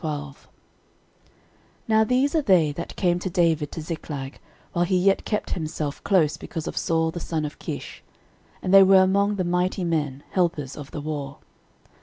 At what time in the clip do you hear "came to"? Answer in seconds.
2.95-3.29